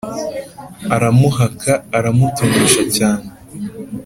[0.95, 3.27] aramuhaka, aramutonesha cyane.